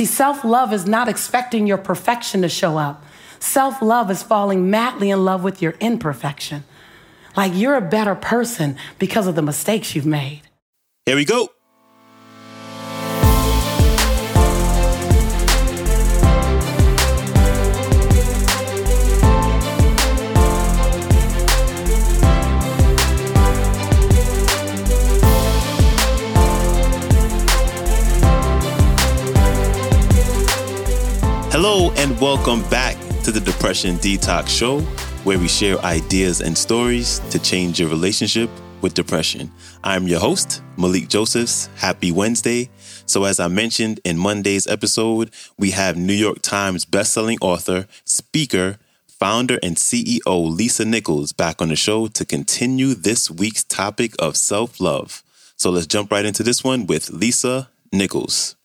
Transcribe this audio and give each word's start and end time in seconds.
See, 0.00 0.06
self 0.06 0.44
love 0.44 0.72
is 0.72 0.86
not 0.86 1.08
expecting 1.08 1.66
your 1.66 1.76
perfection 1.76 2.40
to 2.40 2.48
show 2.48 2.78
up. 2.78 3.04
Self 3.38 3.82
love 3.82 4.10
is 4.10 4.22
falling 4.22 4.70
madly 4.70 5.10
in 5.10 5.26
love 5.26 5.44
with 5.44 5.60
your 5.60 5.74
imperfection. 5.78 6.64
Like 7.36 7.52
you're 7.54 7.76
a 7.76 7.82
better 7.82 8.14
person 8.14 8.78
because 8.98 9.26
of 9.26 9.34
the 9.34 9.42
mistakes 9.42 9.94
you've 9.94 10.06
made. 10.06 10.40
Here 11.04 11.16
we 11.16 11.26
go. 11.26 11.50
Hello, 31.62 31.92
and 31.98 32.18
welcome 32.18 32.62
back 32.70 32.96
to 33.22 33.30
the 33.30 33.38
Depression 33.38 33.96
Detox 33.96 34.48
Show, 34.48 34.80
where 35.24 35.38
we 35.38 35.46
share 35.46 35.78
ideas 35.80 36.40
and 36.40 36.56
stories 36.56 37.18
to 37.28 37.38
change 37.38 37.78
your 37.78 37.90
relationship 37.90 38.48
with 38.80 38.94
depression. 38.94 39.52
I'm 39.84 40.08
your 40.08 40.20
host, 40.20 40.62
Malikee 40.78 41.06
Josephs. 41.06 41.68
Happy 41.76 42.12
Wednesday. 42.12 42.70
So, 43.04 43.24
as 43.24 43.38
I 43.38 43.48
mentioned 43.48 44.00
in 44.06 44.16
Monday's 44.16 44.66
episode, 44.66 45.32
we 45.58 45.72
have 45.72 45.98
New 45.98 46.14
York 46.14 46.40
Times 46.40 46.86
bestselling 46.86 47.36
author, 47.42 47.86
speaker, 48.06 48.78
founder, 49.06 49.58
and 49.62 49.76
CEO 49.76 50.56
Lisa 50.56 50.86
Nichols 50.86 51.34
back 51.34 51.60
on 51.60 51.68
the 51.68 51.76
show 51.76 52.06
to 52.06 52.24
continue 52.24 52.94
this 52.94 53.30
week's 53.30 53.64
topic 53.64 54.14
of 54.18 54.38
self 54.38 54.80
love. 54.80 55.22
So, 55.56 55.68
let's 55.68 55.86
jump 55.86 56.10
right 56.10 56.24
into 56.24 56.42
this 56.42 56.64
one 56.64 56.86
with 56.86 57.10
Lisa 57.10 57.68
Nichols. 57.92 58.56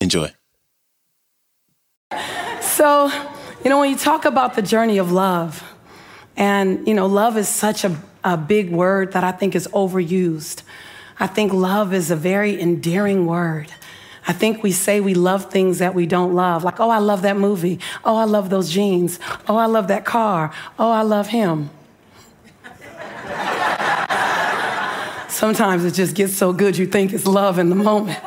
Enjoy. 0.00 0.30
So, 2.76 3.10
you 3.64 3.70
know, 3.70 3.80
when 3.80 3.88
you 3.88 3.96
talk 3.96 4.26
about 4.26 4.54
the 4.54 4.60
journey 4.60 4.98
of 4.98 5.10
love, 5.10 5.64
and, 6.36 6.86
you 6.86 6.92
know, 6.92 7.06
love 7.06 7.38
is 7.38 7.48
such 7.48 7.84
a, 7.84 7.96
a 8.22 8.36
big 8.36 8.70
word 8.70 9.12
that 9.12 9.24
I 9.24 9.32
think 9.32 9.54
is 9.54 9.66
overused. 9.68 10.60
I 11.18 11.26
think 11.26 11.54
love 11.54 11.94
is 11.94 12.10
a 12.10 12.16
very 12.16 12.60
endearing 12.60 13.24
word. 13.24 13.72
I 14.28 14.34
think 14.34 14.62
we 14.62 14.72
say 14.72 15.00
we 15.00 15.14
love 15.14 15.50
things 15.50 15.78
that 15.78 15.94
we 15.94 16.04
don't 16.04 16.34
love. 16.34 16.64
Like, 16.64 16.78
oh, 16.78 16.90
I 16.90 16.98
love 16.98 17.22
that 17.22 17.38
movie. 17.38 17.80
Oh, 18.04 18.16
I 18.16 18.24
love 18.24 18.50
those 18.50 18.70
jeans. 18.70 19.18
Oh, 19.48 19.56
I 19.56 19.64
love 19.64 19.88
that 19.88 20.04
car. 20.04 20.52
Oh, 20.78 20.90
I 20.90 21.00
love 21.00 21.28
him. 21.28 21.70
Sometimes 25.30 25.86
it 25.86 25.94
just 25.94 26.14
gets 26.14 26.36
so 26.36 26.52
good 26.52 26.76
you 26.76 26.84
think 26.84 27.14
it's 27.14 27.26
love 27.26 27.58
in 27.58 27.70
the 27.70 27.74
moment. 27.74 28.18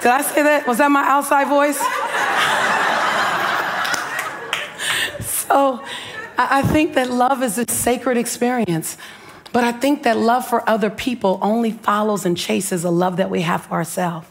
Did 0.00 0.10
I 0.10 0.22
say 0.22 0.42
that? 0.42 0.66
Was 0.66 0.78
that 0.78 0.90
my 0.90 1.04
outside 1.06 1.46
voice? 1.48 1.78
so 5.26 5.84
I 6.38 6.62
think 6.62 6.94
that 6.94 7.10
love 7.10 7.42
is 7.42 7.58
a 7.58 7.64
sacred 7.70 8.16
experience. 8.16 8.96
But 9.52 9.64
I 9.64 9.72
think 9.72 10.04
that 10.04 10.16
love 10.16 10.46
for 10.46 10.68
other 10.68 10.90
people 10.90 11.38
only 11.42 11.72
follows 11.72 12.24
and 12.24 12.36
chases 12.36 12.84
a 12.84 12.90
love 12.90 13.16
that 13.16 13.30
we 13.30 13.42
have 13.42 13.64
for 13.64 13.72
ourselves. 13.74 14.28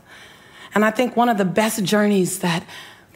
And 0.73 0.85
I 0.85 0.91
think 0.91 1.15
one 1.15 1.29
of 1.29 1.37
the 1.37 1.45
best 1.45 1.83
journeys 1.83 2.39
that, 2.39 2.63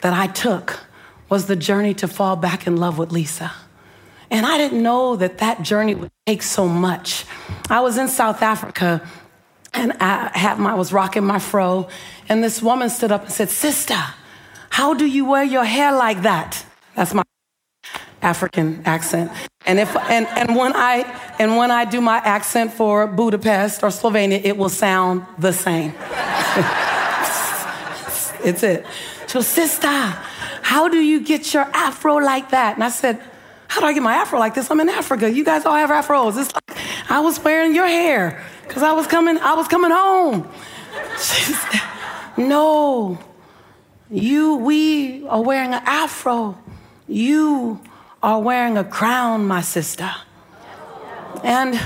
that 0.02 0.12
I 0.12 0.26
took 0.26 0.80
was 1.28 1.46
the 1.46 1.56
journey 1.56 1.94
to 1.94 2.08
fall 2.08 2.36
back 2.36 2.66
in 2.66 2.76
love 2.76 2.98
with 2.98 3.10
Lisa. 3.10 3.52
And 4.30 4.44
I 4.44 4.58
didn't 4.58 4.82
know 4.82 5.16
that 5.16 5.38
that 5.38 5.62
journey 5.62 5.94
would 5.94 6.10
take 6.26 6.42
so 6.42 6.68
much. 6.68 7.24
I 7.70 7.80
was 7.80 7.96
in 7.96 8.08
South 8.08 8.42
Africa 8.42 9.08
and 9.74 9.92
I, 10.00 10.30
had 10.36 10.58
my, 10.58 10.72
I 10.72 10.74
was 10.74 10.92
rocking 10.92 11.24
my 11.24 11.38
fro, 11.38 11.88
and 12.28 12.42
this 12.42 12.62
woman 12.62 12.88
stood 12.88 13.12
up 13.12 13.24
and 13.24 13.32
said, 13.32 13.50
Sister, 13.50 14.00
how 14.70 14.94
do 14.94 15.04
you 15.06 15.24
wear 15.24 15.44
your 15.44 15.64
hair 15.64 15.92
like 15.92 16.22
that? 16.22 16.64
That's 16.94 17.12
my 17.12 17.24
African 18.22 18.82
accent. 18.84 19.30
And 19.66 19.78
if 19.78 19.94
and, 19.96 20.26
and 20.26 20.56
when 20.56 20.72
I 20.74 21.04
and 21.38 21.56
when 21.56 21.70
I 21.70 21.84
do 21.84 22.00
my 22.00 22.16
accent 22.18 22.72
for 22.72 23.06
Budapest 23.06 23.82
or 23.82 23.88
Slovenia, 23.88 24.40
it 24.42 24.56
will 24.56 24.68
sound 24.68 25.26
the 25.38 25.52
same. 25.52 25.90
it's 28.44 28.62
it. 28.62 28.86
So, 29.26 29.40
sister, 29.40 29.88
how 29.88 30.88
do 30.88 30.98
you 30.98 31.20
get 31.20 31.52
your 31.52 31.64
afro 31.74 32.16
like 32.16 32.50
that? 32.50 32.74
And 32.74 32.84
I 32.84 32.90
said, 32.90 33.20
How 33.68 33.80
do 33.80 33.86
I 33.86 33.92
get 33.92 34.02
my 34.02 34.14
afro 34.14 34.38
like 34.38 34.54
this? 34.54 34.70
I'm 34.70 34.80
in 34.80 34.88
Africa. 34.88 35.30
You 35.30 35.44
guys 35.44 35.64
all 35.66 35.74
have 35.74 35.90
afros. 35.90 36.40
It's 36.40 36.54
like 36.54 36.78
I 37.10 37.20
was 37.20 37.38
wearing 37.40 37.74
your 37.74 37.86
hair 37.86 38.42
because 38.66 38.82
I 38.82 38.92
was 38.92 39.06
coming, 39.06 39.38
I 39.38 39.54
was 39.54 39.68
coming 39.68 39.90
home. 39.90 40.48
Said, 41.16 41.80
no, 42.36 43.18
you, 44.10 44.56
we 44.56 45.26
are 45.26 45.42
wearing 45.42 45.72
an 45.72 45.82
afro. 45.84 46.58
You 47.06 47.80
are 48.22 48.40
wearing 48.40 48.78
a 48.78 48.84
crown, 48.84 49.46
my 49.46 49.60
sister. 49.60 50.10
And 51.42 51.78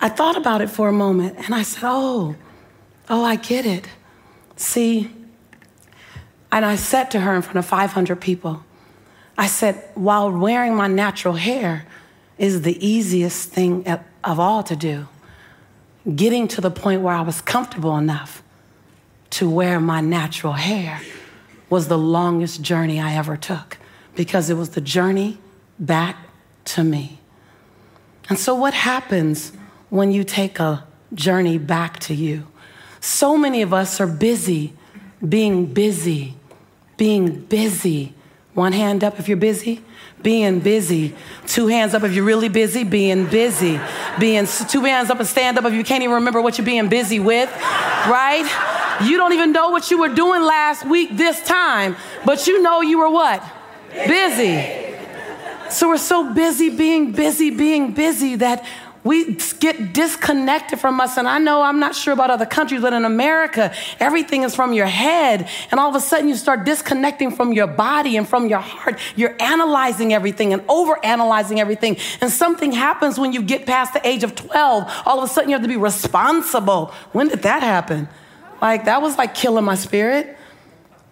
I 0.00 0.08
thought 0.08 0.36
about 0.36 0.60
it 0.60 0.68
for 0.68 0.88
a 0.88 0.92
moment 0.92 1.36
and 1.38 1.54
I 1.54 1.62
said, 1.62 1.82
oh, 1.84 2.34
oh, 3.08 3.24
I 3.24 3.36
get 3.36 3.64
it. 3.64 3.86
See, 4.56 5.10
and 6.50 6.64
I 6.64 6.76
said 6.76 7.10
to 7.12 7.20
her 7.20 7.34
in 7.34 7.42
front 7.42 7.58
of 7.58 7.66
500 7.66 8.20
people, 8.20 8.64
I 9.38 9.46
said, 9.46 9.90
while 9.94 10.30
wearing 10.30 10.74
my 10.74 10.86
natural 10.86 11.34
hair 11.34 11.86
is 12.38 12.62
the 12.62 12.86
easiest 12.86 13.50
thing 13.50 13.86
of 14.24 14.40
all 14.40 14.62
to 14.64 14.74
do 14.74 15.08
getting 16.14 16.46
to 16.48 16.60
the 16.60 16.70
point 16.70 17.02
where 17.02 17.14
I 17.14 17.22
was 17.22 17.40
comfortable 17.40 17.96
enough 17.96 18.42
to 19.30 19.48
wear 19.50 19.80
my 19.80 20.00
natural 20.00 20.52
hair 20.52 21.00
was 21.68 21.88
the 21.88 21.98
longest 21.98 22.62
journey 22.62 23.00
I 23.00 23.14
ever 23.14 23.36
took 23.36 23.78
because 24.14 24.48
it 24.48 24.54
was 24.54 24.70
the 24.70 24.80
journey 24.80 25.38
back 25.78 26.16
to 26.66 26.84
me. 26.84 27.18
And 28.28 28.38
so, 28.38 28.54
what 28.54 28.74
happens 28.74 29.52
when 29.90 30.12
you 30.12 30.24
take 30.24 30.58
a 30.58 30.84
journey 31.14 31.58
back 31.58 31.98
to 32.00 32.14
you? 32.14 32.46
So 33.00 33.36
many 33.36 33.62
of 33.62 33.72
us 33.72 34.00
are 34.00 34.06
busy 34.06 34.72
being 35.26 35.72
busy, 35.72 36.34
being 36.96 37.40
busy. 37.46 38.14
One 38.56 38.72
hand 38.72 39.04
up 39.04 39.20
if 39.20 39.28
you're 39.28 39.36
busy 39.36 39.84
being 40.22 40.58
busy. 40.58 41.14
Two 41.46 41.68
hands 41.68 41.94
up 41.94 42.02
if 42.02 42.12
you're 42.12 42.24
really 42.24 42.48
busy, 42.48 42.82
being 42.82 43.26
busy. 43.26 43.80
Being 44.18 44.46
two 44.68 44.82
hands 44.82 45.08
up 45.08 45.20
and 45.20 45.28
stand 45.28 45.58
up 45.58 45.64
if 45.64 45.72
you 45.72 45.84
can't 45.84 46.02
even 46.02 46.16
remember 46.16 46.40
what 46.40 46.58
you're 46.58 46.64
being 46.64 46.88
busy 46.88 47.20
with, 47.20 47.48
right? 48.08 48.98
You 49.04 49.18
don't 49.18 49.34
even 49.34 49.52
know 49.52 49.70
what 49.70 49.90
you 49.90 49.98
were 49.98 50.08
doing 50.08 50.42
last 50.42 50.84
week 50.84 51.16
this 51.16 51.40
time, 51.42 51.96
but 52.24 52.48
you 52.48 52.60
know 52.62 52.80
you 52.80 52.98
were 52.98 53.10
what? 53.10 53.40
Busy. 53.92 54.84
So 55.70 55.88
we're 55.88 55.98
so 55.98 56.32
busy 56.32 56.70
being 56.70 57.12
busy, 57.12 57.50
being 57.50 57.92
busy 57.92 58.36
that 58.36 58.66
we 59.06 59.36
get 59.60 59.92
disconnected 59.92 60.80
from 60.80 61.00
us. 61.00 61.16
And 61.16 61.28
I 61.28 61.38
know 61.38 61.62
I'm 61.62 61.78
not 61.78 61.94
sure 61.94 62.12
about 62.12 62.30
other 62.30 62.44
countries, 62.44 62.82
but 62.82 62.92
in 62.92 63.04
America, 63.04 63.72
everything 64.00 64.42
is 64.42 64.54
from 64.54 64.72
your 64.72 64.86
head. 64.86 65.48
And 65.70 65.78
all 65.78 65.88
of 65.88 65.94
a 65.94 66.00
sudden, 66.00 66.28
you 66.28 66.34
start 66.34 66.64
disconnecting 66.64 67.30
from 67.30 67.52
your 67.52 67.66
body 67.66 68.16
and 68.16 68.28
from 68.28 68.48
your 68.48 68.58
heart. 68.58 68.98
You're 69.14 69.36
analyzing 69.40 70.12
everything 70.12 70.52
and 70.52 70.62
over 70.68 70.98
analyzing 71.04 71.60
everything. 71.60 71.96
And 72.20 72.30
something 72.30 72.72
happens 72.72 73.18
when 73.18 73.32
you 73.32 73.42
get 73.42 73.64
past 73.64 73.94
the 73.94 74.06
age 74.06 74.24
of 74.24 74.34
12. 74.34 75.02
All 75.06 75.18
of 75.18 75.30
a 75.30 75.32
sudden, 75.32 75.50
you 75.50 75.54
have 75.54 75.62
to 75.62 75.68
be 75.68 75.76
responsible. 75.76 76.86
When 77.12 77.28
did 77.28 77.42
that 77.42 77.62
happen? 77.62 78.08
Like, 78.60 78.86
that 78.86 79.02
was 79.02 79.16
like 79.18 79.34
killing 79.34 79.64
my 79.64 79.76
spirit. 79.76 80.36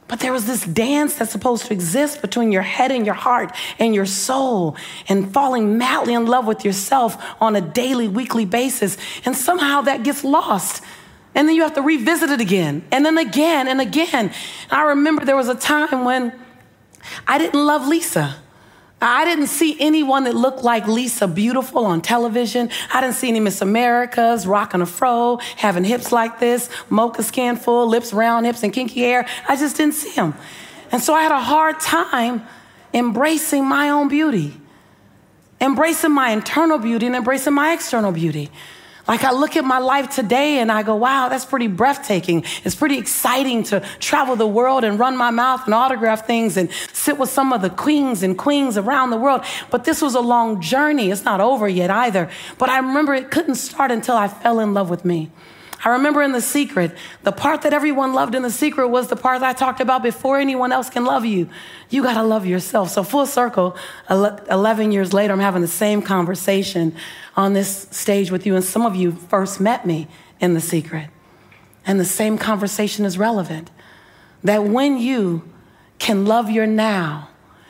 But 0.07 0.21
there 0.21 0.33
was 0.33 0.47
this 0.47 0.65
dance 0.65 1.15
that's 1.17 1.33
supposed 1.33 1.67
to 1.67 1.73
exist 1.73 2.21
between 2.21 2.53
your 2.53 2.63
head 2.63 2.93
and 2.93 3.07
your 3.07 3.15
heart 3.15 3.57
and 3.79 3.95
your 3.95 4.05
soul 4.07 4.77
and 5.09 5.33
falling 5.33 5.79
madly 5.79 6.13
in 6.13 6.27
love 6.27 6.47
with 6.47 6.65
yourself 6.65 7.17
on 7.41 7.57
a 7.57 7.61
daily, 7.61 8.07
weekly 8.07 8.45
basis. 8.45 8.99
And 9.25 9.35
somehow 9.35 9.81
that 9.83 10.03
gets 10.03 10.23
lost. 10.23 10.83
And 11.35 11.49
then 11.49 11.57
you 11.57 11.63
have 11.63 11.75
to 11.75 11.83
revisit 11.83 12.31
it 12.31 12.41
again 12.41 12.85
and 12.93 13.05
then 13.05 13.19
again 13.19 13.67
and 13.67 13.81
again. 13.81 14.33
I 14.71 14.83
remember 14.83 15.25
there 15.25 15.37
was 15.37 15.49
a 15.49 15.55
time 15.55 16.05
when 16.05 16.39
I 17.27 17.39
didn't 17.39 17.65
love 17.65 17.89
Lisa. 17.89 18.37
I 19.05 19.27
didn't 19.27 19.49
see 19.49 19.77
anyone 19.81 20.25
that 20.25 20.35
looked 20.35 20.65
like 20.65 20.87
Lisa 20.87 21.29
beautiful 21.29 21.85
on 21.85 22.01
television. 22.01 22.71
I 22.93 23.03
didn't 23.03 23.17
see 23.17 23.29
any 23.29 23.39
Miss 23.39 23.61
Americas 23.61 24.47
rocking 24.47 24.81
a 24.81 24.87
fro, 24.87 25.39
having 25.57 25.85
hips 25.85 26.11
like 26.11 26.41
this, 26.41 26.71
mocha 26.89 27.23
skin 27.23 27.57
full, 27.57 27.87
lips 27.87 28.15
round, 28.15 28.47
hips 28.47 28.63
and 28.63 28.73
kinky 28.73 29.01
hair. 29.01 29.27
I 29.47 29.57
just 29.57 29.77
didn't 29.77 29.95
see 29.95 30.13
them. 30.13 30.35
And 30.91 31.03
so 31.03 31.13
I 31.13 31.23
had 31.23 31.33
a 31.33 31.41
hard 31.41 31.81
time 31.81 32.47
embracing 32.95 33.67
my 33.67 33.91
own 33.91 34.09
beauty, 34.09 34.55
embracing 35.61 36.13
my 36.13 36.31
internal 36.31 36.79
beauty 36.79 37.07
and 37.07 37.15
embracing 37.15 37.53
my 37.53 37.75
external 37.75 38.13
beauty. 38.13 38.51
Like 39.07 39.23
I 39.23 39.33
look 39.33 39.57
at 39.57 39.65
my 39.65 39.79
life 39.79 40.09
today 40.15 40.59
and 40.59 40.73
I 40.73 40.83
go, 40.83 40.97
wow, 40.97 41.29
that's 41.29 41.45
pretty 41.45 41.67
breathtaking. 41.67 42.45
It's 42.65 42.75
pretty 42.75 42.97
exciting 42.97 43.63
to 43.65 43.81
travel 44.01 44.35
the 44.35 44.47
world 44.47 44.83
and 44.83 44.99
run 44.99 45.17
my 45.17 45.31
mouth 45.31 45.63
and 45.67 45.75
autograph 45.75 46.27
things 46.27 46.57
and 46.57 46.71
sit 46.93 47.19
with 47.19 47.29
some 47.29 47.53
of 47.53 47.61
the 47.61 47.69
queens 47.71 48.23
and 48.23 48.39
queens 48.39 48.79
around 48.79 49.11
the 49.11 49.19
world. 49.19 49.45
But 49.71 49.85
this 49.85 50.01
was 50.01 50.15
a 50.15 50.21
long 50.21 50.63
journey. 50.63 51.11
It's 51.11 51.25
not 51.25 51.41
over 51.41 51.69
yet 51.69 51.91
either. 51.91 52.31
But 52.57 52.71
I 52.71 52.79
remember 52.79 53.13
it 53.13 53.31
couldn't 53.31 53.57
start 53.57 53.91
until 53.91 54.17
I 54.17 54.29
fell 54.29 54.59
in 54.59 54.73
love 54.73 54.89
with 54.89 55.05
me. 55.05 55.31
I 55.85 55.91
remember 55.91 56.23
in 56.23 56.33
The 56.33 56.41
Secret, 56.41 56.93
the 57.25 57.33
part 57.33 57.61
that 57.63 57.75
everyone 57.75 58.15
loved 58.15 58.35
in 58.35 58.43
The 58.43 58.51
Secret 58.51 58.89
was 58.89 59.09
the 59.09 59.17
part 59.17 59.43
I 59.43 59.53
talked 59.53 59.81
about 59.81 60.03
before 60.03 60.39
anyone 60.39 60.73
else 60.73 60.89
can 60.89 61.05
love 61.05 61.27
you. 61.27 61.51
You 61.91 62.03
got 62.03 62.15
to 62.15 62.23
love 62.23 62.47
yourself. 62.47 62.89
So, 62.89 63.03
full 63.03 63.27
circle, 63.27 63.77
11 64.09 64.93
years 64.93 65.13
later, 65.13 65.35
I'm 65.35 65.41
having 65.41 65.61
the 65.61 65.69
same 65.69 66.01
conversation 66.01 66.97
on 67.37 67.53
this 67.53 67.87
stage 67.91 68.31
with 68.31 68.47
you. 68.47 68.57
And 68.57 68.65
some 68.65 68.87
of 68.87 68.97
you 68.97 69.13
first 69.13 69.61
met 69.61 69.87
me 69.87 70.09
in 70.41 70.55
The 70.55 70.61
Secret. 70.61 71.11
And 71.87 72.01
the 72.01 72.07
same 72.07 72.39
conversation 72.39 73.05
is 73.05 73.19
relevant. 73.19 73.71
That 74.43 74.65
when 74.65 74.97
you 74.97 75.47
can 75.99 76.25
love 76.25 76.51
your 76.51 76.67
now, 76.67 77.29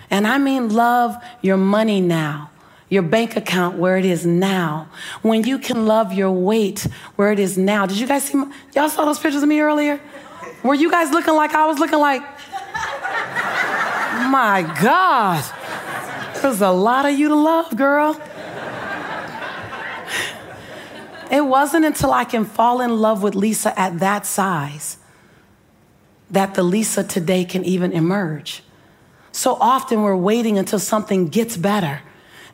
and 0.08 0.24
I 0.24 0.38
mean 0.38 0.68
love 0.68 1.16
your 1.42 1.56
money 1.56 2.00
now, 2.00 2.50
your 2.88 3.02
bank 3.02 3.36
account 3.36 3.78
where 3.78 3.96
it 3.96 4.04
is 4.04 4.26
now, 4.26 4.88
when 5.22 5.44
you 5.44 5.58
can 5.58 5.86
love 5.86 6.12
your 6.12 6.30
weight 6.30 6.86
where 7.16 7.32
it 7.32 7.38
is 7.38 7.56
now. 7.56 7.86
Did 7.86 7.98
you 7.98 8.06
guys 8.06 8.24
see? 8.24 8.36
My, 8.36 8.52
y'all 8.74 8.88
saw 8.88 9.04
those 9.04 9.18
pictures 9.18 9.42
of 9.42 9.48
me 9.48 9.60
earlier? 9.60 10.00
Were 10.62 10.74
you 10.74 10.90
guys 10.90 11.10
looking 11.10 11.34
like 11.34 11.54
I 11.54 11.66
was 11.66 11.78
looking 11.78 11.98
like? 11.98 12.22
My 14.30 14.62
God, 14.82 15.44
there's 16.40 16.60
a 16.60 16.70
lot 16.70 17.04
of 17.04 17.18
you 17.18 17.28
to 17.28 17.34
love, 17.34 17.76
girl. 17.76 18.20
It 21.30 21.44
wasn't 21.44 21.84
until 21.84 22.12
I 22.12 22.24
can 22.24 22.44
fall 22.44 22.80
in 22.80 22.98
love 22.98 23.22
with 23.22 23.34
Lisa 23.34 23.78
at 23.78 23.98
that 23.98 24.24
size 24.24 24.98
that 26.30 26.54
the 26.54 26.62
Lisa 26.62 27.02
today 27.02 27.44
can 27.44 27.64
even 27.64 27.92
emerge. 27.92 28.62
So 29.32 29.54
often 29.60 30.02
we're 30.02 30.16
waiting 30.16 30.58
until 30.58 30.78
something 30.78 31.28
gets 31.28 31.56
better 31.56 32.02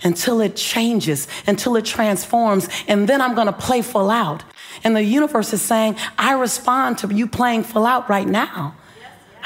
until 0.03 0.41
it 0.41 0.57
changes, 0.57 1.29
until 1.47 1.77
it 1.77 1.85
transforms, 1.85 2.69
and 2.89 3.09
then 3.09 3.21
I'm 3.21 3.35
gonna 3.35 3.53
play 3.53 3.83
full 3.83 4.11
out. 4.11 4.45
And 4.85 4.97
the 4.97 5.03
universe 5.03 5.53
is 5.53 5.63
saying, 5.63 5.97
I 6.19 6.33
respond 6.33 6.99
to 6.99 7.15
you 7.15 7.27
playing 7.27 7.65
full 7.65 7.87
out 7.87 8.09
right 8.09 8.27
now. 8.27 8.75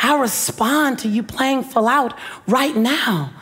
I 0.02 0.18
respond 0.20 0.98
to 1.00 1.08
you 1.08 1.22
playing 1.22 1.64
full 1.64 1.88
out 1.88 2.14
right 2.46 2.74
now. 2.74 3.32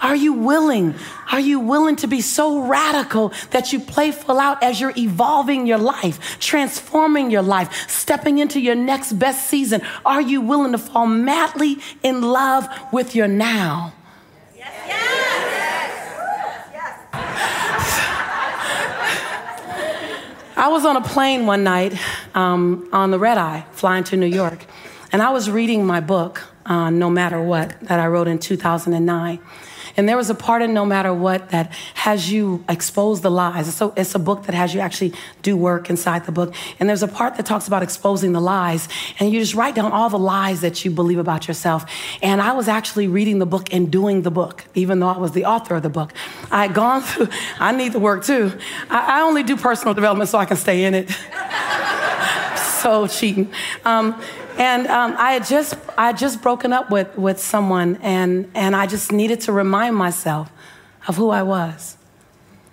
Are 0.00 0.14
you 0.14 0.32
willing? 0.32 0.94
Are 1.32 1.40
you 1.40 1.58
willing 1.58 1.96
to 1.96 2.06
be 2.06 2.20
so 2.20 2.62
radical 2.62 3.32
that 3.50 3.72
you 3.72 3.80
play 3.80 4.12
full 4.12 4.38
out 4.38 4.62
as 4.62 4.80
you're 4.80 4.92
evolving 4.96 5.66
your 5.66 5.78
life, 5.78 6.38
transforming 6.38 7.32
your 7.32 7.42
life, 7.42 7.90
stepping 7.90 8.38
into 8.38 8.60
your 8.60 8.76
next 8.76 9.14
best 9.14 9.48
season? 9.48 9.82
Are 10.06 10.20
you 10.20 10.40
willing 10.40 10.72
to 10.72 10.78
fall 10.78 11.06
madly 11.06 11.78
in 12.02 12.22
love 12.22 12.68
with 12.92 13.16
your 13.16 13.26
now? 13.26 13.92
Yes. 14.56 14.72
yes. 14.86 15.08
I 20.58 20.66
was 20.66 20.84
on 20.84 20.96
a 20.96 21.00
plane 21.00 21.46
one 21.46 21.62
night 21.62 21.96
um, 22.34 22.88
on 22.92 23.12
the 23.12 23.18
red 23.20 23.38
eye 23.38 23.64
flying 23.70 24.02
to 24.02 24.16
New 24.16 24.26
York, 24.26 24.66
and 25.12 25.22
I 25.22 25.30
was 25.30 25.48
reading 25.48 25.86
my 25.86 26.00
book, 26.00 26.42
uh, 26.66 26.90
No 26.90 27.08
Matter 27.10 27.40
What, 27.40 27.78
that 27.82 28.00
I 28.00 28.08
wrote 28.08 28.26
in 28.26 28.40
2009. 28.40 29.38
And 29.98 30.08
there 30.08 30.16
was 30.16 30.30
a 30.30 30.34
part 30.34 30.62
in 30.62 30.72
No 30.72 30.86
Matter 30.86 31.12
What 31.12 31.48
that 31.48 31.72
has 31.94 32.30
you 32.30 32.64
expose 32.68 33.20
the 33.20 33.32
lies. 33.32 33.74
So 33.74 33.92
it's 33.96 34.14
a 34.14 34.20
book 34.20 34.44
that 34.44 34.54
has 34.54 34.72
you 34.72 34.78
actually 34.78 35.12
do 35.42 35.56
work 35.56 35.90
inside 35.90 36.24
the 36.24 36.30
book. 36.30 36.54
And 36.78 36.88
there's 36.88 37.02
a 37.02 37.08
part 37.08 37.36
that 37.36 37.44
talks 37.44 37.66
about 37.66 37.82
exposing 37.82 38.32
the 38.32 38.40
lies. 38.40 38.88
And 39.18 39.32
you 39.32 39.40
just 39.40 39.56
write 39.56 39.74
down 39.74 39.90
all 39.90 40.08
the 40.08 40.18
lies 40.18 40.60
that 40.60 40.84
you 40.84 40.92
believe 40.92 41.18
about 41.18 41.48
yourself. 41.48 41.84
And 42.22 42.40
I 42.40 42.52
was 42.52 42.68
actually 42.68 43.08
reading 43.08 43.40
the 43.40 43.46
book 43.46 43.74
and 43.74 43.90
doing 43.90 44.22
the 44.22 44.30
book, 44.30 44.64
even 44.76 45.00
though 45.00 45.08
I 45.08 45.18
was 45.18 45.32
the 45.32 45.44
author 45.44 45.74
of 45.74 45.82
the 45.82 45.90
book. 45.90 46.12
I 46.48 46.62
had 46.62 46.74
gone 46.74 47.02
through, 47.02 47.28
I 47.58 47.72
need 47.72 47.92
the 47.92 47.98
work 47.98 48.22
too. 48.22 48.52
I, 48.88 49.18
I 49.18 49.20
only 49.22 49.42
do 49.42 49.56
personal 49.56 49.94
development 49.94 50.30
so 50.30 50.38
I 50.38 50.44
can 50.44 50.56
stay 50.56 50.84
in 50.84 50.94
it. 50.94 51.10
so 52.56 53.08
cheating. 53.08 53.50
Um, 53.84 54.22
and 54.58 54.88
um, 54.88 55.14
I 55.16 55.32
had 55.32 55.46
just 55.46 55.76
I 55.96 56.06
had 56.06 56.18
just 56.18 56.42
broken 56.42 56.72
up 56.72 56.90
with 56.90 57.16
with 57.16 57.40
someone, 57.40 57.96
and 58.02 58.50
and 58.54 58.74
I 58.74 58.86
just 58.86 59.12
needed 59.12 59.40
to 59.42 59.52
remind 59.52 59.94
myself 59.94 60.50
of 61.06 61.16
who 61.16 61.30
I 61.30 61.42
was. 61.42 61.96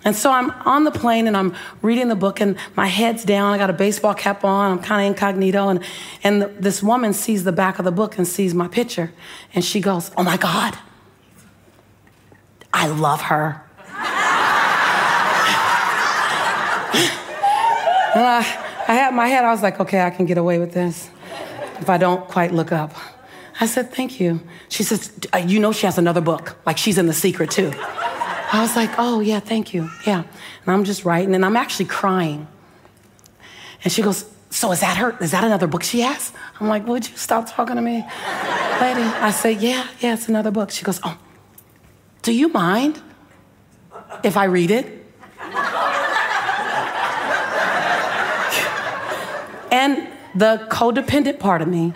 And 0.04 0.16
so 0.16 0.32
I'm 0.32 0.52
on 0.68 0.84
the 0.84 0.92
plane 0.92 1.26
and 1.26 1.36
I'm 1.36 1.56
reading 1.82 2.10
the 2.10 2.16
book 2.16 2.40
and 2.40 2.58
my 2.76 2.86
head's 2.86 3.26
down. 3.26 3.54
I 3.54 3.58
got 3.58 3.72
a 3.72 3.74
baseball 3.74 4.14
cap 4.14 4.44
on. 4.44 4.72
I'm 4.74 4.80
kind 4.84 5.02
of 5.02 5.08
incognito. 5.08 5.70
And, 5.70 5.84
and 6.24 6.44
this 6.60 6.84
woman 6.84 7.12
sees 7.12 7.44
the 7.44 7.52
back 7.52 7.80
of 7.80 7.86
the 7.86 7.92
book 7.92 8.20
and 8.20 8.28
sees 8.28 8.54
my 8.54 8.68
picture. 8.68 9.12
And 9.56 9.66
she 9.66 9.82
goes, 9.82 10.12
Oh 10.16 10.24
my 10.24 10.38
God, 10.38 10.78
I 12.72 12.86
love 12.86 13.22
her. 13.24 13.64
and 18.14 18.24
I, 18.24 18.86
I 18.88 18.94
had 18.94 19.16
my 19.16 19.28
head, 19.28 19.44
I 19.44 19.50
was 19.50 19.64
like, 19.64 19.80
Okay, 19.80 20.02
I 20.02 20.12
can 20.12 20.28
get 20.28 20.38
away 20.38 20.60
with 20.60 20.74
this 20.74 21.10
if 21.80 21.90
I 21.90 21.98
don't 21.98 22.28
quite 22.28 22.52
look 22.54 22.72
up. 22.72 22.94
I 23.60 23.66
said, 23.68 23.92
Thank 23.94 24.20
you. 24.20 24.42
She 24.70 24.84
says, 24.84 25.12
uh, 25.34 25.38
You 25.38 25.60
know, 25.60 25.72
she 25.72 25.86
has 25.86 25.98
another 25.98 26.22
book. 26.22 26.58
Like 26.66 26.78
she's 26.78 26.98
in 26.98 27.08
the 27.08 27.14
secret 27.14 27.52
too. 27.52 27.72
I 27.78 28.60
was 28.62 28.76
like, 28.76 28.92
Oh, 28.98 29.20
yeah, 29.20 29.40
thank 29.40 29.74
you. 29.74 29.90
Yeah. 30.06 30.24
And 30.66 30.74
I'm 30.74 30.84
just 30.84 31.06
writing 31.06 31.36
and 31.36 31.46
I'm 31.46 31.56
actually 31.56 31.86
crying. 31.86 32.48
And 33.84 33.92
she 33.94 34.02
goes, 34.02 34.26
So 34.50 34.72
is 34.72 34.82
that 34.82 34.98
her? 34.98 35.18
Is 35.22 35.32
that 35.32 35.44
another 35.44 35.68
book 35.68 35.84
she 35.84 36.02
has? 36.02 36.34
I'm 36.60 36.68
like, 36.68 36.86
Would 36.88 37.08
you 37.10 37.16
stop 37.18 37.50
talking 37.50 37.76
to 37.76 37.82
me, 37.82 38.06
lady? 38.82 39.02
I 39.02 39.32
say, 39.32 39.54
Yeah, 39.54 39.88
yeah, 40.00 40.14
it's 40.14 40.28
another 40.28 40.52
book. 40.52 40.72
She 40.72 40.84
goes, 40.84 41.00
Oh, 41.04 41.18
do 42.22 42.34
you 42.34 42.50
mind 42.50 43.02
if 44.24 44.36
I 44.38 44.46
read 44.46 44.72
it? 44.72 45.04
and 49.72 50.08
the 50.36 50.68
codependent 50.70 51.40
part 51.40 51.62
of 51.62 51.68
me 51.68 51.94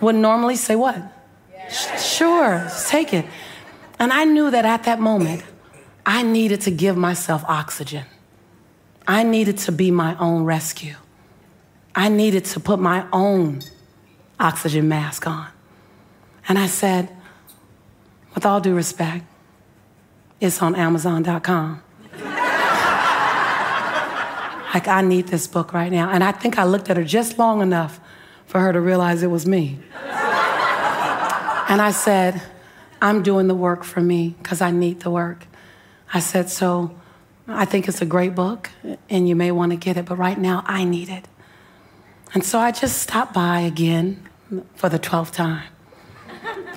would 0.00 0.14
normally 0.14 0.56
say, 0.56 0.74
What? 0.74 0.96
Sure, 1.98 2.68
take 2.88 3.12
it. 3.12 3.26
And 3.98 4.12
I 4.12 4.24
knew 4.24 4.50
that 4.50 4.64
at 4.64 4.84
that 4.84 5.00
moment, 5.00 5.42
I 6.04 6.22
needed 6.22 6.60
to 6.62 6.70
give 6.70 6.96
myself 6.96 7.44
oxygen. 7.46 8.04
I 9.06 9.22
needed 9.22 9.58
to 9.58 9.72
be 9.72 9.90
my 9.90 10.16
own 10.18 10.44
rescue. 10.44 10.94
I 11.94 12.08
needed 12.08 12.44
to 12.46 12.60
put 12.60 12.80
my 12.80 13.06
own 13.12 13.62
oxygen 14.40 14.88
mask 14.88 15.26
on. 15.26 15.46
And 16.48 16.58
I 16.58 16.66
said, 16.66 17.08
with 18.34 18.44
all 18.44 18.60
due 18.60 18.74
respect, 18.74 19.24
it's 20.40 20.60
on 20.60 20.74
Amazon.com. 20.74 21.82
Like, 24.74 24.88
I 24.88 25.02
need 25.02 25.28
this 25.28 25.46
book 25.46 25.72
right 25.72 25.90
now. 25.90 26.10
And 26.10 26.24
I 26.24 26.32
think 26.32 26.58
I 26.58 26.64
looked 26.64 26.90
at 26.90 26.96
her 26.96 27.04
just 27.04 27.38
long 27.38 27.62
enough 27.62 28.00
for 28.46 28.58
her 28.60 28.72
to 28.72 28.80
realize 28.80 29.22
it 29.22 29.30
was 29.30 29.46
me. 29.46 29.78
and 30.02 31.80
I 31.80 31.92
said, 31.92 32.42
I'm 33.00 33.22
doing 33.22 33.46
the 33.46 33.54
work 33.54 33.84
for 33.84 34.00
me 34.00 34.34
because 34.42 34.60
I 34.60 34.72
need 34.72 35.00
the 35.00 35.10
work. 35.10 35.46
I 36.12 36.20
said, 36.20 36.50
So 36.50 36.96
I 37.46 37.64
think 37.64 37.86
it's 37.88 38.02
a 38.02 38.06
great 38.06 38.34
book 38.34 38.70
and 39.08 39.28
you 39.28 39.36
may 39.36 39.50
want 39.50 39.72
to 39.72 39.76
get 39.76 39.96
it, 39.96 40.06
but 40.06 40.16
right 40.16 40.38
now 40.38 40.64
I 40.66 40.84
need 40.84 41.08
it. 41.08 41.28
And 42.32 42.42
so 42.44 42.58
I 42.58 42.72
just 42.72 43.00
stopped 43.00 43.32
by 43.32 43.60
again 43.60 44.28
for 44.74 44.88
the 44.88 44.98
12th 44.98 45.32
time 45.32 45.68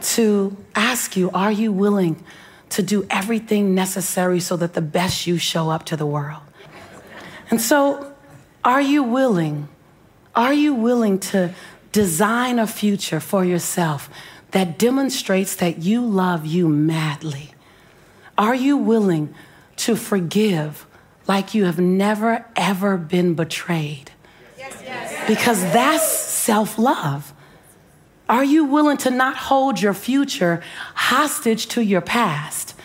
to 0.02 0.56
ask 0.76 1.18
you, 1.18 1.32
are 1.32 1.52
you 1.52 1.72
willing 1.72 2.24
to 2.70 2.84
do 2.84 3.08
everything 3.10 3.74
necessary 3.74 4.40
so 4.40 4.56
that 4.58 4.74
the 4.74 4.82
best 4.82 5.26
you 5.26 5.38
show 5.38 5.70
up 5.70 5.86
to 5.86 5.98
the 5.98 6.06
world? 6.06 6.47
And 7.50 7.62
so, 7.62 8.14
are 8.64 8.82
you 8.82 9.04
willing? 9.04 9.70
Are 10.36 10.54
you 10.54 10.74
willing 10.74 11.20
to 11.20 11.54
design 11.92 12.60
a 12.60 12.68
future 12.68 13.20
for 13.20 13.46
yourself 13.46 14.10
that 14.52 14.78
demonstrates 14.78 15.56
that 15.56 15.80
you 15.80 16.02
love 16.02 16.46
you 16.46 16.68
madly? 16.68 17.52
Are 18.38 18.56
you 18.56 18.78
willing 18.78 19.34
to 19.78 19.96
forgive 19.96 20.86
like 21.28 21.54
you 21.54 21.66
have 21.66 21.80
never, 21.80 22.46
ever 22.56 22.98
been 22.98 23.34
betrayed? 23.34 24.12
Yes, 24.58 24.82
yes. 24.84 25.28
Because 25.28 25.62
that's 25.62 26.08
self 26.08 26.78
love. 26.78 27.34
Are 28.30 28.44
you 28.44 28.66
willing 28.66 28.98
to 28.98 29.10
not 29.10 29.38
hold 29.38 29.82
your 29.82 29.94
future 29.94 30.62
hostage 30.94 31.68
to 31.68 31.82
your 31.82 32.02
past? 32.02 32.76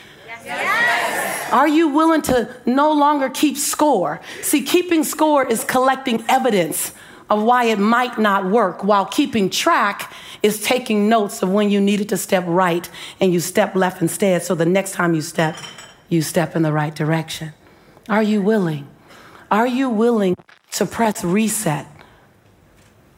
Yes. 0.45 1.12
Are 1.53 1.69
you 1.69 1.89
willing 1.89 2.23
to 2.23 2.49
no 2.65 2.93
longer 2.93 3.29
keep 3.29 3.59
score? 3.59 4.23
See, 4.41 4.63
keeping 4.63 5.05
score 5.05 5.47
is 5.47 5.65
collecting 5.65 6.25
evidence 6.27 6.93
of 7.29 7.43
why 7.43 7.65
it 7.65 7.79
might 7.79 8.19
not 8.19 8.47
work, 8.47 8.83
while 8.83 9.05
keeping 9.05 9.51
track 9.51 10.13
is 10.43 10.63
taking 10.63 11.09
notes 11.09 11.43
of 11.43 11.51
when 11.51 11.71
you 11.71 11.81
needed 11.81 12.09
to 12.09 12.17
step 12.17 12.45
right 12.47 12.89
and 13.21 13.33
you 13.33 13.41
step 13.41 13.75
left 13.75 14.01
instead. 14.01 14.43
So 14.43 14.55
the 14.55 14.67
next 14.67 14.93
time 14.93 15.15
you 15.15 15.21
step, 15.21 15.57
you 16.09 16.23
step 16.23 16.57
in 16.57 16.63
the 16.63 16.73
right 16.73 16.95
direction. 16.95 17.53
Are 18.09 18.23
you 18.23 18.41
willing? 18.41 18.89
Are 19.51 19.67
you 19.67 19.91
willing 19.91 20.35
to 20.73 20.87
press 20.87 21.23
reset 21.23 21.87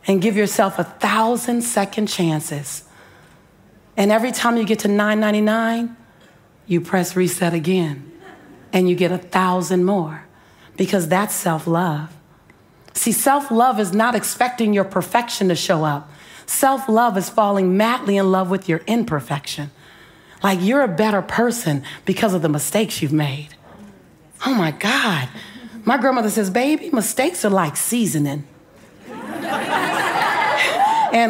and 0.07 0.21
give 0.21 0.37
yourself 0.37 0.79
a 0.81 0.85
thousand 0.85 1.63
second 1.63 2.07
chances? 2.09 2.83
And 3.97 4.11
every 4.11 4.33
time 4.33 4.57
you 4.57 4.65
get 4.65 4.81
to 4.81 4.89
999, 4.89 5.97
you 6.67 6.81
press 6.81 7.15
reset 7.15 7.55
again 7.55 8.11
and 8.75 8.89
you 8.89 8.97
get 8.97 9.13
a 9.13 9.19
thousand 9.19 9.85
more 9.85 10.27
because 10.77 11.09
that's 11.09 11.35
self 11.35 11.67
love. 11.67 12.15
See, 12.93 13.13
self 13.13 13.51
love 13.51 13.81
is 13.81 13.95
not 13.95 14.15
expecting 14.15 14.75
your 14.75 14.85
perfection 14.85 15.49
to 15.49 15.55
show 15.55 15.85
up. 15.85 16.11
Self 16.45 16.87
love 16.89 17.17
is 17.17 17.31
falling 17.31 17.77
madly 17.77 18.19
in 18.19 18.31
love 18.31 18.51
with 18.51 18.69
your 18.69 18.83
imperfection. 18.87 19.71
Like 20.43 20.59
you're 20.61 20.83
a 20.83 20.89
better 20.89 21.23
person 21.23 21.85
because 22.05 22.35
of 22.35 22.43
the 22.43 22.51
mistakes 22.51 23.01
you've 23.01 23.13
made. 23.13 23.51
Oh 24.45 24.53
my 24.53 24.73
God. 24.73 25.29
My 25.85 25.97
grandmother 25.97 26.31
says, 26.31 26.51
baby, 26.51 26.91
mistakes 26.91 27.45
are 27.45 27.51
like 27.51 27.77
seasoning. 27.77 28.45
and 29.09 29.53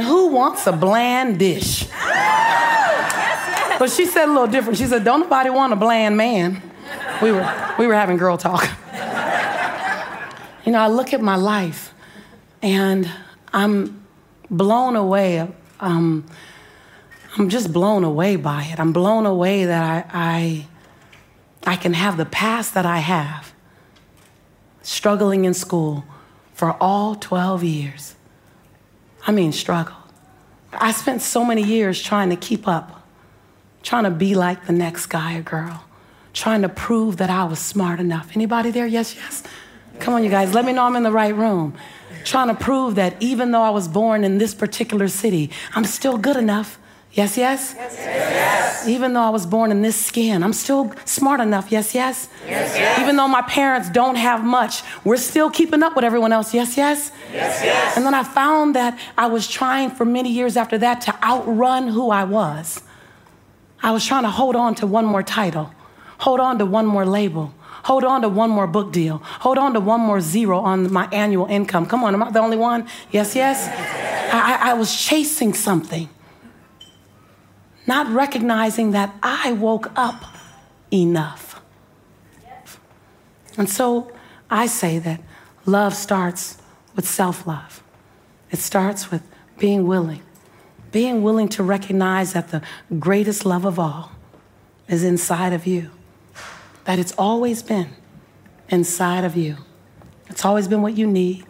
who 0.03 0.29
wants 0.29 0.67
a 0.67 0.73
bland 0.73 1.39
dish? 1.39 1.87
But 3.77 3.91
she 3.91 4.07
said 4.07 4.27
a 4.27 4.33
little 4.33 4.47
different. 4.47 4.79
She 4.79 4.87
said, 4.87 5.05
don't 5.05 5.21
nobody 5.21 5.51
want 5.51 5.73
a 5.73 5.77
bland 5.77 6.17
man. 6.17 6.63
We 7.25 7.33
were, 7.33 7.75
we 7.79 7.87
were 7.87 7.95
having 7.95 8.19
girl 8.19 8.37
talk. 8.37 8.69
you 10.67 10.73
know, 10.73 10.79
I 10.79 10.89
look 10.89 11.15
at 11.15 11.23
my 11.23 11.37
life 11.37 11.95
and 12.61 13.11
I'm 13.51 14.05
blown 14.51 14.95
away. 14.95 15.51
Um, 15.81 16.27
I'm 17.39 17.49
just 17.49 17.73
blown 17.73 18.05
away 18.05 18.37
by 18.37 18.65
it. 18.65 18.79
I'm 18.79 18.93
blown 18.93 19.25
away 19.25 19.65
that 19.65 19.83
I, 19.83 20.67
I, 21.67 21.73
I 21.73 21.77
can 21.77 21.95
have 21.95 22.19
the 22.19 22.27
past 22.27 22.75
that 22.75 22.85
I 22.85 22.99
have 22.99 23.55
struggling 24.83 25.47
in 25.47 25.55
school 25.55 26.05
for 26.53 26.77
all 26.79 27.15
12 27.15 27.65
years. 27.65 28.17
I 29.27 29.33
mean, 29.33 29.53
struggle. 29.53 29.97
I 30.75 30.93
spent 30.93 31.23
so 31.23 31.43
many 31.43 31.63
years 31.63 32.03
trying 32.03 32.29
to 32.29 32.37
keep 32.37 32.69
up, 32.69 33.09
trying 33.83 34.05
to 34.05 34.11
be 34.11 34.35
like 34.35 34.67
the 34.67 34.75
next 34.75 35.07
guy 35.07 35.39
or 35.39 35.43
girl, 35.43 35.85
trying 36.35 36.63
to 36.63 36.69
prove 36.69 37.17
that 37.17 37.31
I 37.31 37.45
was 37.45 37.59
smart 37.59 38.01
enough. 38.01 38.31
Anybody 38.35 38.71
there? 38.71 38.87
Yes, 38.87 39.15
yes. 39.17 39.43
Come 40.01 40.13
on, 40.13 40.23
you 40.23 40.31
guys, 40.31 40.53
let 40.53 40.65
me 40.65 40.73
know 40.73 40.85
I'm 40.85 40.97
in 40.97 41.03
the 41.03 41.13
right 41.13 41.35
room. 41.35 41.75
Trying 42.25 42.49
to 42.49 42.55
prove 42.55 42.97
that 42.97 43.17
even 43.21 43.53
though 43.53 43.63
I 43.63 43.71
was 43.71 43.89
born 43.89 44.25
in 44.25 44.39
this 44.39 44.55
particular 44.55 45.09
city, 45.09 45.51
I'm 45.75 45.85
still 45.85 46.19
good 46.19 46.37
enough 46.37 46.79
Yes, 47.15 47.37
yes? 47.37 47.75
Yes, 47.77 47.95
yes? 47.97 48.89
Even 48.89 49.13
though 49.13 49.23
I 49.23 49.29
was 49.31 49.47
born 49.47 49.71
in 49.71 49.83
this 49.83 49.95
skin, 49.95 50.43
I'm 50.43 50.53
still 50.53 50.93
smart 51.05 51.39
enough. 51.39 51.71
Yes, 51.71 51.95
yes? 51.95 52.29
Yes, 52.45 52.77
yes? 52.77 53.01
Even 53.01 53.15
though 53.15 53.29
my 53.29 53.43
parents 53.43 53.89
don't 53.89 54.17
have 54.17 54.43
much, 54.43 54.83
we're 55.05 55.17
still 55.17 55.49
keeping 55.49 55.85
up 55.85 55.95
with 55.95 56.05
everyone 56.05 56.33
else. 56.33 56.53
Yes, 56.53 56.77
yes? 56.77 57.13
Yes, 57.33 57.63
yes? 57.65 57.97
And 57.97 58.05
then 58.05 58.15
I 58.15 58.25
found 58.25 58.75
that 58.75 58.99
I 59.17 59.29
was 59.29 59.47
trying 59.47 59.91
for 59.91 60.05
many 60.05 60.33
years 60.33 60.57
after 60.57 60.77
that 60.79 61.03
to 61.03 61.15
outrun 61.25 61.87
who 61.87 62.11
I 62.11 62.25
was. 62.25 62.83
I 63.81 63.93
was 63.93 64.05
trying 64.05 64.25
to 64.25 64.31
hold 64.31 64.57
on 64.57 64.75
to 64.77 64.87
one 64.87 65.07
more 65.07 65.23
title, 65.23 65.73
hold 66.25 66.41
on 66.41 66.59
to 66.59 66.67
one 66.67 66.87
more 66.87 67.07
label, 67.07 67.55
hold 67.85 68.05
on 68.05 68.23
to 68.23 68.29
one 68.29 68.51
more 68.51 68.67
book 68.67 68.93
deal, 68.93 69.19
hold 69.45 69.59
on 69.59 69.75
to 69.75 69.81
one 69.81 70.01
more 70.01 70.21
zero 70.21 70.59
on 70.59 70.93
my 70.93 71.07
annual 71.13 71.47
income. 71.47 71.87
Come 71.87 72.03
on, 72.05 72.15
am 72.15 72.23
I 72.23 72.31
the 72.31 72.41
only 72.41 72.57
one? 72.57 72.87
Yes, 73.11 73.37
yes? 73.37 73.69
I, 74.33 74.71
I 74.71 74.75
was 74.75 74.91
chasing 74.97 75.55
something 75.55 76.09
not 77.87 78.09
recognizing 78.09 78.93
that 78.93 79.15
I 79.23 79.53
woke 79.53 79.91
up 79.97 80.25
enough. 80.93 81.61
And 83.57 83.69
so 83.69 84.11
I 84.51 84.67
say 84.67 84.99
that 84.99 85.21
love 85.67 85.95
starts 85.95 86.59
with 86.97 87.07
self 87.07 87.47
love, 87.47 87.83
it 88.51 88.59
starts 88.59 89.11
with 89.11 89.23
being 89.59 89.87
willing, 89.87 90.23
being 90.93 91.23
willing 91.23 91.49
to 91.51 91.63
recognize 91.63 92.33
that 92.33 92.49
the 92.49 92.63
greatest 92.99 93.45
love 93.45 93.65
of 93.65 93.79
all 93.79 94.13
is 94.89 95.05
inside 95.05 95.53
of 95.53 95.67
you, 95.67 95.91
that 96.85 96.99
it's 96.99 97.13
always 97.19 97.63
been 97.63 97.91
inside 98.69 99.25
of 99.25 99.37
you. 99.37 99.57
It's 100.29 100.45
always 100.45 100.69
been 100.69 100.83
what 100.83 100.97
you 100.97 101.07
need, 101.07 101.45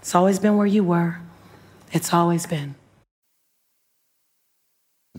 it's 0.00 0.14
always 0.14 0.38
been 0.38 0.56
where 0.56 0.66
you 0.66 0.84
were, 0.84 1.20
it's 1.92 2.12
always 2.12 2.46
been. 2.46 2.74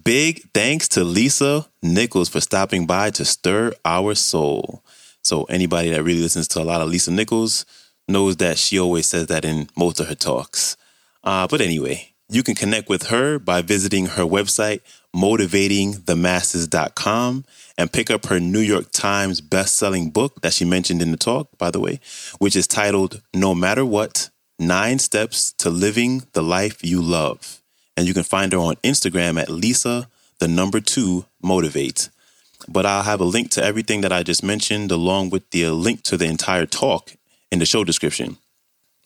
Big 0.04 0.42
thanks 0.54 0.88
to 0.90 1.04
Lisa 1.04 1.68
Nichols 1.82 2.28
for 2.28 2.42
stopping 2.42 2.88
by 2.88 3.12
to 3.12 3.24
stir 3.24 3.74
our 3.86 4.16
soul. 4.16 4.84
So, 5.22 5.44
anybody 5.46 5.92
that 5.92 6.04
really 6.04 6.22
listens 6.22 6.48
to 6.50 6.62
a 6.62 6.64
lot 6.64 6.82
of 6.82 6.90
Lisa 6.90 7.12
Nichols 7.12 7.66
knows 8.08 8.38
that 8.38 8.58
she 8.58 8.80
always 8.80 9.08
says 9.08 9.28
that 9.28 9.46
in 9.46 9.70
most 9.78 10.00
of 10.00 10.08
her 10.08 10.16
talks. 10.16 10.76
Uh, 11.24 11.48
but 11.48 11.62
anyway, 11.62 12.13
you 12.34 12.44
can 12.44 12.56
connect 12.56 12.90
with 12.90 13.08
her 13.08 13.40
by 13.40 13.62
visiting 13.62 14.08
her 14.08 14.24
website, 14.24 14.82
motivatingthemasses.com, 15.16 17.46
and 17.78 17.92
pick 17.92 18.12
up 18.12 18.26
her 18.28 18.40
New 18.40 18.60
York 18.60 18.92
Times 18.92 19.42
best-selling 19.42 20.10
book 20.10 20.42
that 20.42 20.54
she 20.54 20.66
mentioned 20.66 21.02
in 21.02 21.12
the 21.12 21.18
talk, 21.18 21.50
by 21.58 21.72
the 21.72 21.80
way, 21.80 22.00
which 22.40 22.56
is 22.56 22.68
titled 22.68 23.22
No 23.34 23.54
Matter 23.54 23.86
What 23.86 24.30
Nine 24.60 25.00
Steps 25.00 25.52
to 25.54 25.70
Living 25.70 26.24
the 26.34 26.44
Life 26.44 26.84
You 26.84 27.02
Love 27.02 27.62
and 27.96 28.08
you 28.08 28.14
can 28.14 28.24
find 28.24 28.52
her 28.52 28.60
on 28.60 28.76
Instagram 28.78 29.40
at 29.40 29.50
Lisa, 29.50 30.10
the 30.40 30.48
number 30.48 30.80
two, 30.80 31.26
motivate. 31.42 32.10
But 32.68 32.86
I'll 32.86 33.04
have 33.04 33.20
a 33.20 33.26
link 33.26 33.52
to 33.52 33.64
everything 33.64 34.02
that 34.02 34.14
I 34.14 34.24
just 34.24 34.44
mentioned, 34.44 34.92
along 34.92 35.30
with 35.30 35.50
the 35.52 35.70
link 35.70 36.04
to 36.04 36.18
the 36.18 36.26
entire 36.26 36.66
talk 36.66 37.14
in 37.52 37.60
the 37.60 37.66
show 37.66 37.84
description. 37.84 38.38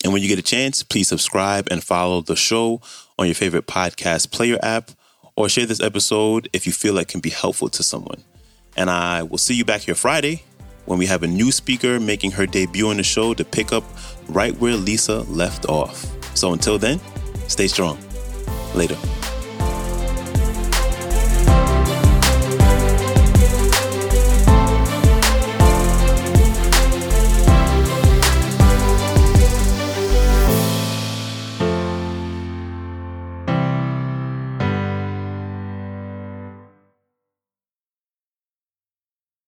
And 0.03 0.13
when 0.13 0.21
you 0.21 0.27
get 0.27 0.39
a 0.39 0.43
chance, 0.43 0.83
please 0.83 1.07
subscribe 1.07 1.67
and 1.71 1.83
follow 1.83 2.21
the 2.21 2.35
show 2.35 2.81
on 3.17 3.25
your 3.25 3.35
favorite 3.35 3.67
podcast 3.67 4.31
player 4.31 4.57
app, 4.61 4.91
or 5.35 5.49
share 5.49 5.65
this 5.65 5.81
episode 5.81 6.49
if 6.53 6.65
you 6.65 6.71
feel 6.71 6.97
it 6.97 7.07
can 7.07 7.19
be 7.19 7.29
helpful 7.29 7.69
to 7.69 7.83
someone. 7.83 8.23
And 8.75 8.89
I 8.89 9.23
will 9.23 9.37
see 9.37 9.55
you 9.55 9.65
back 9.65 9.81
here 9.81 9.95
Friday 9.95 10.43
when 10.85 10.99
we 10.99 11.05
have 11.07 11.23
a 11.23 11.27
new 11.27 11.51
speaker 11.51 11.99
making 11.99 12.31
her 12.31 12.45
debut 12.45 12.89
on 12.89 12.97
the 12.97 13.03
show 13.03 13.33
to 13.33 13.43
pick 13.43 13.73
up 13.73 13.83
right 14.29 14.55
where 14.59 14.75
Lisa 14.75 15.19
left 15.23 15.65
off. 15.67 16.05
So 16.35 16.53
until 16.53 16.77
then, 16.77 16.99
stay 17.47 17.67
strong. 17.67 17.97
Later. 18.75 18.97